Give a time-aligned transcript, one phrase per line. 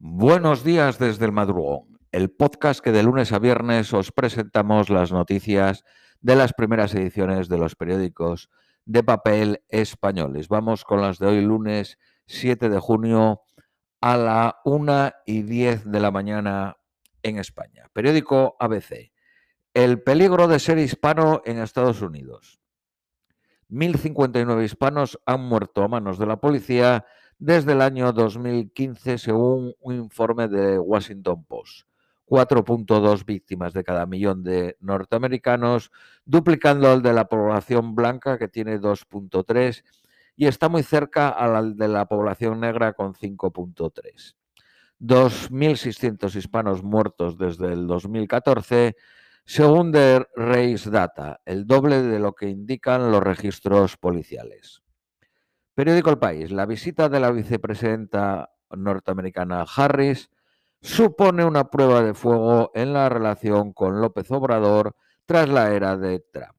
[0.00, 5.10] Buenos días desde el madrugón, el podcast que de lunes a viernes os presentamos las
[5.10, 5.82] noticias
[6.20, 8.48] de las primeras ediciones de los periódicos
[8.84, 10.46] de papel españoles.
[10.46, 13.42] Vamos con las de hoy lunes 7 de junio
[14.00, 16.76] a la 1 y 10 de la mañana
[17.24, 17.90] en España.
[17.92, 19.10] Periódico ABC.
[19.74, 22.60] El peligro de ser hispano en Estados Unidos.
[23.68, 27.04] 1.059 hispanos han muerto a manos de la policía
[27.38, 31.86] desde el año 2015, según un informe de Washington Post.
[32.26, 35.90] 4.2 víctimas de cada millón de norteamericanos,
[36.26, 39.82] duplicando el de la población blanca, que tiene 2.3,
[40.36, 44.34] y está muy cerca al de la población negra, con 5.3.
[45.00, 48.96] 2.600 hispanos muertos desde el 2014,
[49.44, 54.82] según The Race Data, el doble de lo que indican los registros policiales.
[55.78, 56.50] Periódico El País.
[56.50, 60.28] La visita de la vicepresidenta norteamericana Harris
[60.80, 66.18] supone una prueba de fuego en la relación con López Obrador tras la era de
[66.18, 66.56] Trump.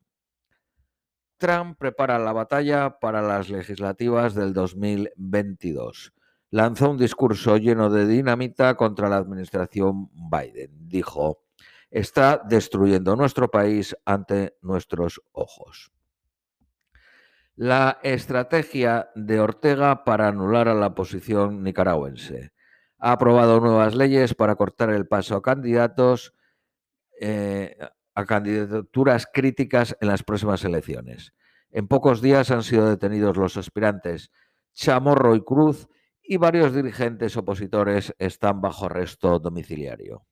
[1.37, 6.13] Trump prepara la batalla para las legislativas del 2022.
[6.51, 10.87] Lanzó un discurso lleno de dinamita contra la administración Biden.
[10.87, 11.43] Dijo,
[11.91, 15.91] está destruyendo nuestro país ante nuestros ojos
[17.59, 22.53] la estrategia de Ortega para anular a la oposición nicaragüense.
[22.99, 26.33] Ha aprobado nuevas leyes para cortar el paso a candidatos
[27.19, 27.75] eh,
[28.15, 31.33] a candidaturas críticas en las próximas elecciones.
[31.69, 34.31] En pocos días han sido detenidos los aspirantes
[34.73, 35.89] Chamorro y Cruz
[36.23, 40.25] y varios dirigentes opositores están bajo arresto domiciliario.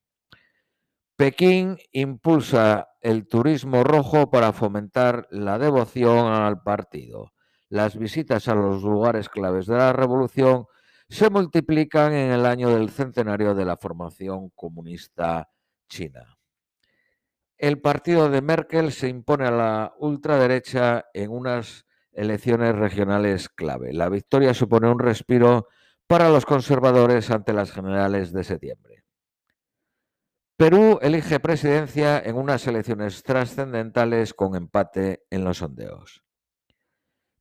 [1.18, 7.34] Pekín impulsa el turismo rojo para fomentar la devoción al partido.
[7.70, 10.68] Las visitas a los lugares claves de la revolución
[11.10, 15.50] se multiplican en el año del centenario de la formación comunista
[15.90, 16.38] china.
[17.58, 23.92] El partido de Merkel se impone a la ultraderecha en unas elecciones regionales clave.
[23.92, 25.68] La victoria supone un respiro
[26.06, 29.07] para los conservadores ante las generales de septiembre.
[30.58, 36.24] Perú elige presidencia en unas elecciones trascendentales con empate en los sondeos.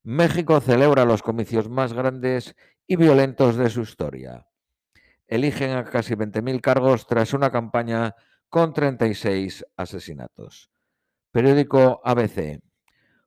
[0.02, 2.54] México celebra los comicios más grandes
[2.86, 4.46] y violentos de su historia.
[5.26, 8.14] Eligen a casi 20.000 cargos tras una campaña
[8.50, 10.70] con 36 asesinatos.
[11.32, 12.60] Periódico ABC.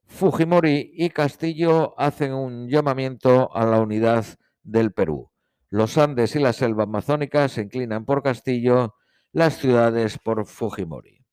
[0.05, 4.23] Fujimori y Castillo hacen un llamamiento a la unidad
[4.61, 5.31] del Perú.
[5.71, 8.93] Los Andes y la selva amazónica se inclinan por Castillo
[9.31, 11.23] las ciudades por Fujimori.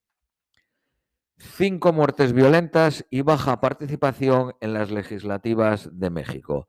[1.38, 6.68] Cinco muertes violentas y baja participación en las legislativas de México.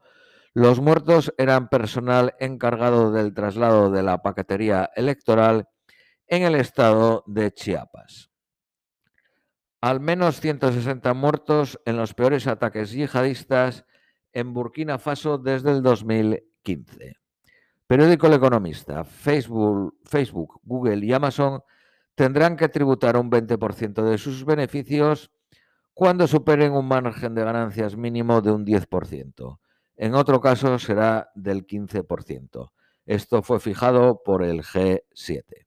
[0.53, 5.67] Los muertos eran personal encargado del traslado de la paquetería electoral
[6.27, 8.31] en el estado de Chiapas.
[9.79, 13.85] Al menos 160 muertos en los peores ataques yihadistas
[14.33, 17.15] en Burkina Faso desde el 2015.
[17.87, 21.63] Periódico El Economista, Facebook, Facebook, Google y Amazon
[22.15, 25.31] tendrán que tributar un 20% de sus beneficios
[25.93, 29.59] cuando superen un margen de ganancias mínimo de un 10%.
[29.95, 32.71] En otro caso será del 15%.
[33.05, 35.65] Esto fue fijado por el G7.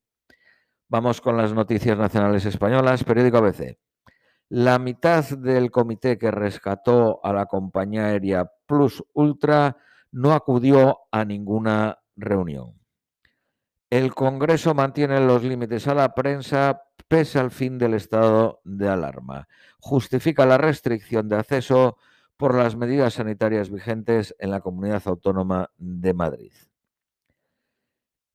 [0.89, 3.03] Vamos con las noticias nacionales españolas.
[3.03, 3.79] Periódico ABC.
[4.51, 9.79] La mitad del comité que rescató a la compañía aérea Plus Ultra
[10.13, 12.81] no acudió a ninguna reunión.
[13.91, 19.49] El Congreso mantiene los límites a la prensa pese al fin del estado de alarma.
[19.81, 21.99] Justifica la restricción de acceso
[22.37, 26.53] por las medidas sanitarias vigentes en la comunidad autónoma de Madrid.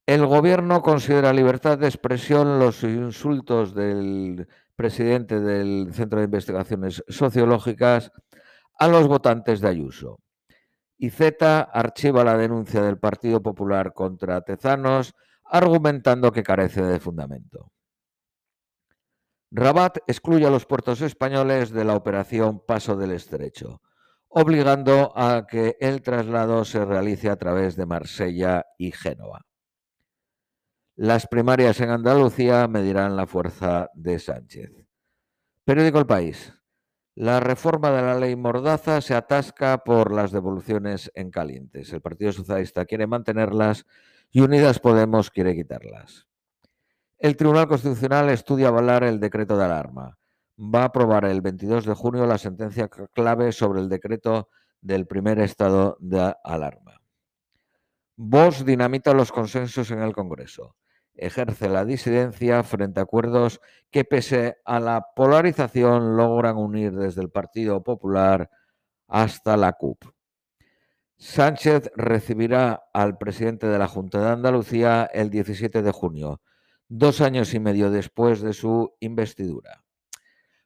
[0.06, 8.12] El gobierno considera libertad de expresión los insultos del presidente del Centro de Investigaciones Sociológicas
[8.78, 10.19] a los votantes de Ayuso
[10.98, 15.14] y Z archiva la denuncia del Partido Popular contra Tezanos,
[15.44, 17.72] argumentando que carece de fundamento.
[19.52, 23.82] Rabat excluye a los puertos españoles de la operación Paso del Estrecho,
[24.28, 29.46] obligando a que el traslado se realice a través de Marsella y Génova.
[30.98, 34.72] Las primarias en Andalucía medirán la fuerza de Sánchez.
[35.64, 36.53] Periódico El País.
[37.16, 41.94] La reforma de la ley Mordaza se atasca por las devoluciones en calientes.
[41.94, 43.85] El Partido Socialista quiere mantenerlas
[44.32, 46.28] y Unidas Podemos quiere quitarlas.
[47.17, 50.17] El Tribunal Constitucional estudia avalar el decreto de alarma.
[50.59, 54.50] Va a aprobar el 22 de junio la sentencia clave sobre el decreto
[54.82, 57.02] del primer estado de alarma.
[58.17, 60.76] Vox dinamita los consensos en el Congreso.
[61.16, 67.29] Ejerce la disidencia frente a acuerdos que pese a la polarización logran unir desde el
[67.29, 68.50] Partido Popular
[69.08, 70.03] hasta la CUP.
[71.17, 76.41] Sánchez recibirá al presidente de la Junta de Andalucía el 17 de junio,
[76.90, 79.85] dos años y medio después de su investidura.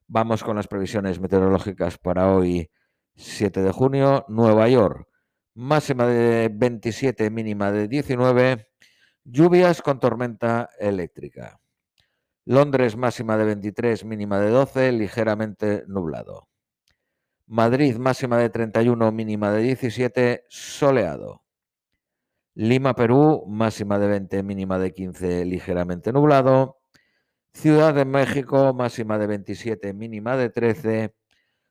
[0.07, 2.71] Vamos con las previsiones meteorológicas para hoy,
[3.15, 4.25] 7 de junio.
[4.27, 5.07] Nueva York,
[5.53, 8.69] máxima de 27, mínima de 19.
[9.31, 11.61] Lluvias con tormenta eléctrica.
[12.45, 16.47] Londres, máxima de 23, mínima de 12, ligeramente nublado.
[17.45, 21.43] Madrid, máxima de 31, mínima de 17, soleado.
[22.55, 26.79] Lima, Perú, máxima de 20, mínima de 15, ligeramente nublado.
[27.53, 31.13] Ciudad de México, máxima de 27, mínima de 13,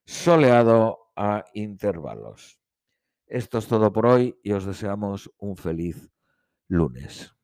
[0.07, 2.61] soleado a intervalos.
[3.27, 6.09] Esto es todo por hoy y os deseamos un feliz
[6.69, 7.38] lunes.